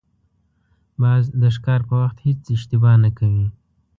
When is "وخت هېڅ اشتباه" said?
2.01-2.95